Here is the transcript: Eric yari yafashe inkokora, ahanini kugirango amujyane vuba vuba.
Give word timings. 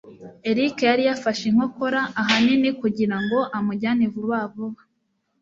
Eric 0.49 0.75
yari 0.89 1.03
yafashe 1.09 1.43
inkokora, 1.51 1.99
ahanini 2.21 2.69
kugirango 2.81 3.37
amujyane 3.57 4.03
vuba 4.13 4.37
vuba. 4.53 4.81